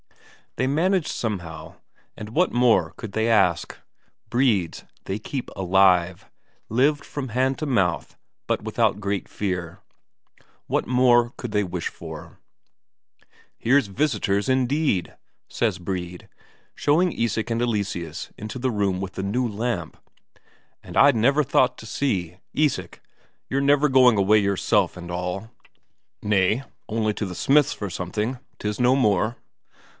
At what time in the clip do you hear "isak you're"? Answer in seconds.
22.53-23.61